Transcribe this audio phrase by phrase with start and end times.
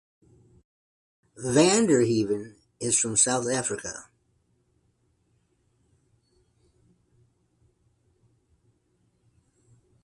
[1.45, 4.05] Van den Heever is from South Africa.